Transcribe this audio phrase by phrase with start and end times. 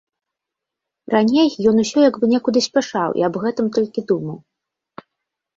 [1.13, 4.37] Раней ён усё як бы некуды спяшаў і аб гэтым толькі думаў.